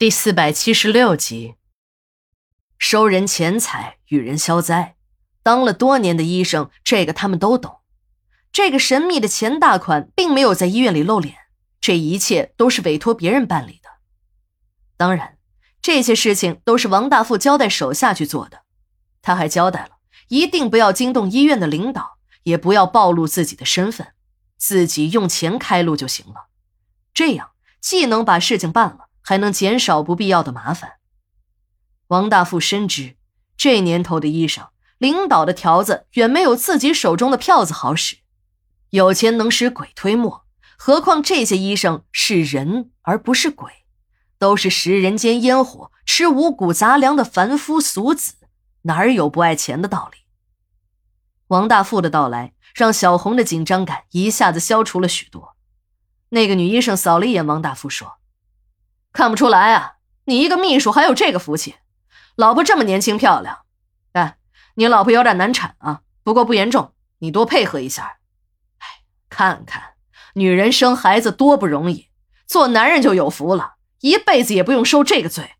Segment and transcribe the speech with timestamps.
[0.00, 1.56] 第四百七十六集，
[2.78, 4.96] 收人钱财，与人消灾。
[5.42, 7.80] 当了多年的医生，这个他们都懂。
[8.50, 11.36] 这个神秘的钱大款并没有在医院里露脸，
[11.82, 13.90] 这一切都是委托别人办理的。
[14.96, 15.36] 当然，
[15.82, 18.62] 这些事情都是王大富交代手下去做的。
[19.20, 19.98] 他还交代了，
[20.28, 24.14] 一定不要惊动医院的领导，也不要暴露自己的身份，
[24.56, 26.46] 自己用钱开路就行了。
[27.12, 27.50] 这样
[27.82, 29.09] 既能把事情办了。
[29.22, 30.94] 还能减少不必要的麻烦。
[32.08, 33.16] 王大富深知，
[33.56, 38.18] 这年头的医生，领导的条子远没有自己手中的票子好使。
[38.90, 40.44] 有钱能使鬼推磨，
[40.76, 43.70] 何况这些医生是人而不是鬼，
[44.38, 48.34] 都是食人间烟火、吃五谷杂粮的凡夫俗子，
[48.82, 50.18] 哪有不爱钱的道理？
[51.46, 55.56] 王大富的到来，让小红的紧张感一下子消除了许多。
[56.30, 58.19] 那个女医生扫了一眼王大富，说。
[59.12, 59.96] 看不出来啊！
[60.24, 61.74] 你一个秘书还有这个福气，
[62.36, 63.60] 老婆这么年轻漂亮。
[64.12, 64.36] 哎，
[64.74, 68.18] 你老婆有点难产啊，不过不严重，你多配合一下。
[68.78, 68.86] 哎，
[69.28, 69.94] 看看
[70.34, 72.08] 女人生孩子多不容易，
[72.46, 75.56] 做男人就有福了，一辈子也不用受这个罪。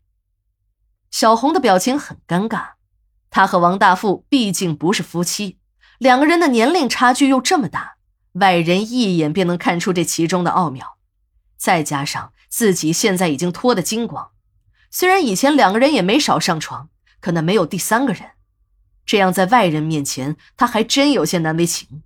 [1.09, 2.75] 小红的表情很尴尬，
[3.29, 5.59] 她和王大富毕竟不是夫妻，
[5.97, 7.95] 两个人的年龄差距又这么大，
[8.33, 10.95] 外人一眼便能看出这其中的奥妙，
[11.57, 12.31] 再加上。
[12.51, 14.31] 自己现在已经脱得精光，
[14.91, 16.89] 虽然以前两个人也没少上床，
[17.21, 18.31] 可那没有第三个人。
[19.05, 22.03] 这样在外人面前，他还真有些难为情。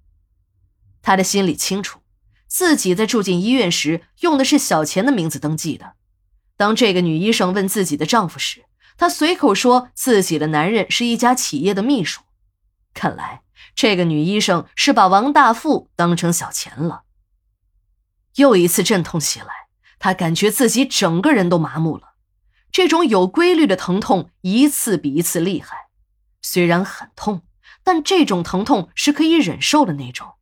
[1.01, 1.99] 他的心里清楚，
[2.47, 5.93] 自己在住进医院时用的是小钱的名字登记的。
[6.55, 8.65] 当这个女医生问自己的丈夫时，
[8.97, 12.21] 她随口说自己的男人是一家企业的秘书。
[12.93, 13.41] 看来
[13.73, 17.01] 这个女医生是把王大富当成小钱了。
[18.35, 19.64] 又一次阵痛袭来。
[20.05, 22.13] 他感觉自己整个人都麻木了，
[22.71, 25.87] 这种有规律的疼痛一次比一次厉害。
[26.43, 27.41] 虽然很痛，
[27.83, 30.33] 但这种疼痛是可以忍受的那种。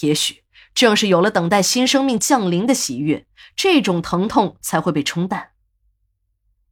[0.00, 0.42] 也许
[0.74, 5.50] 正是有了等待新生命降临的喜悦，这种疼痛才会被冲淡。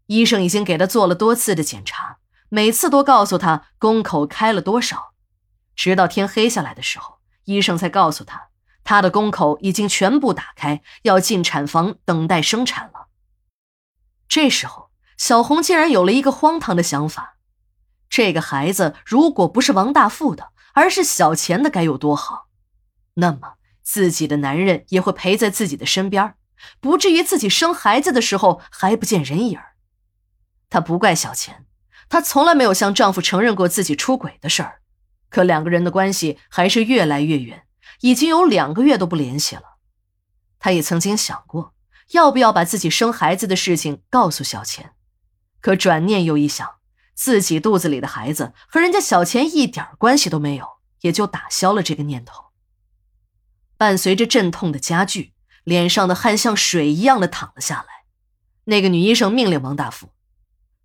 [0.07, 2.19] 医生已经给他做了多次的检查，
[2.49, 5.13] 每次都告诉他宫口开了多少。
[5.77, 8.50] 直到天黑下来的时候，医生才告诉他。
[8.85, 13.09] 他的宫口已经全部打开，要进产房等待生产了。
[14.29, 17.37] 这时候，小红竟然有了一个荒唐的想法：
[18.09, 22.49] 这个孩子如果不是王大富的，而是小钱的，该有多好！
[23.15, 26.35] 那么，自己的男人也会陪在自己的身边，
[26.81, 29.59] 不至于自己生孩子的时候还不见人影。
[30.69, 31.67] 她不怪小钱，
[32.09, 34.81] 她从来没有向丈夫承认过自己出轨的事儿，
[35.29, 37.65] 可两个人的关系还是越来越远。
[38.01, 39.77] 已经有两个月都不联系了，
[40.59, 41.75] 他也曾经想过
[42.13, 44.95] 要不要把自己生孩子的事情告诉小钱，
[45.61, 46.77] 可转念又一想，
[47.15, 50.67] 自己肚子里的孩子和人家小钱一点关系都没有，
[51.03, 52.47] 也就打消了这个念头。
[53.77, 55.35] 伴随着阵痛的加剧，
[55.65, 58.05] 脸上的汗像水一样的淌了下来。
[58.65, 60.13] 那个女医生命令王大富：“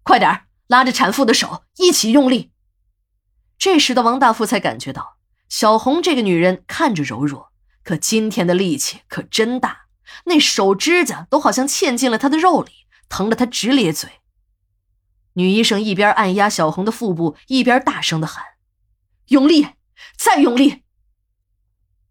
[0.03, 2.51] 快点拉着产妇的手一起用力。”
[3.59, 5.14] 这时的王大富才感觉到。
[5.47, 7.51] 小红这个女人看着柔弱，
[7.83, 9.87] 可今天的力气可真大，
[10.25, 12.71] 那手指甲都好像嵌进了她的肉里，
[13.09, 14.09] 疼得她直咧嘴。
[15.33, 18.43] 女医生一边按压小红的腹部，一边大声的喊
[19.27, 19.67] ：“用力，
[20.17, 20.83] 再用力！”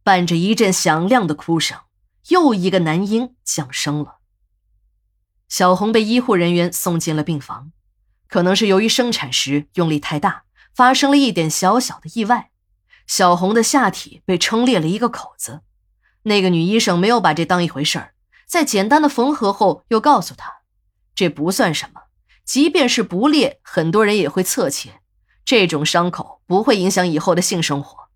[0.04, 1.80] 伴着一阵响亮的哭声，
[2.28, 4.18] 又一个男婴降生了。
[5.48, 7.72] 小红被医护人员送进了病房，
[8.28, 12.50] 可能是由于生产时用力太大，发生了一点小小的意外。
[13.06, 15.60] 小红的下体被撑裂了一个口子，
[16.22, 18.14] 那个女医生没有把这当一回事儿，
[18.46, 20.62] 在简单的缝合后，又告诉她，
[21.14, 22.02] 这不算什么，
[22.44, 25.00] 即便是不裂，很多人也会侧切，
[25.44, 28.08] 这种伤口不会影响以后的性生活。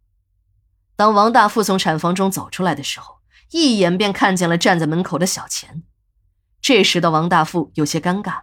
[0.97, 3.19] 当王大富从产房中走出来的时候，
[3.50, 5.82] 一眼便看见了站在门口的小钱。
[6.60, 8.43] 这时的王大富有些尴尬，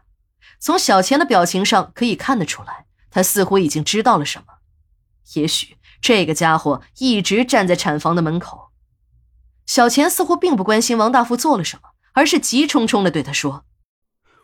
[0.60, 4.60] 从小钱的表情上可以看得出来，他似乎已经知道了什么，
[5.34, 5.76] 也许。
[6.06, 8.70] 这个家伙一直站在产房的门口，
[9.66, 13.66] 小钱似乎并不关心王大富做了什么，而是急冲冲地对他说：“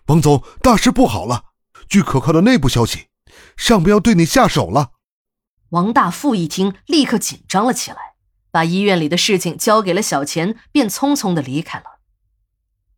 [0.10, 1.52] 王总，大事不好了！
[1.88, 3.10] 据可靠的内部消息，
[3.56, 4.94] 上边要对你下手了。”
[5.70, 8.16] 王大富一听，立刻紧张了起来，
[8.50, 12.00] 把医院里的事情交给了小钱，便匆匆地离开了。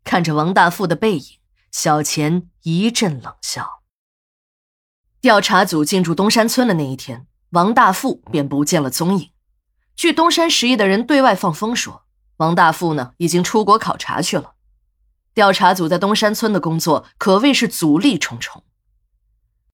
[0.04, 1.38] 看着王大富的背影，
[1.70, 3.82] 小钱一阵冷笑。
[5.20, 7.26] 调查组进驻东山村的那一天。
[7.54, 9.30] 王大富便不见了踪影。
[9.94, 12.02] 据东山实业的人对外放风说，
[12.38, 14.54] 王大富呢已经出国考察去了。
[15.34, 18.64] 调查组在东山村的工作可谓是阻力重重。